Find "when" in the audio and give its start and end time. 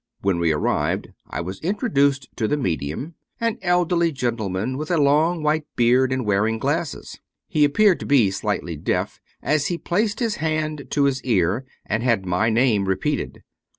0.21-0.39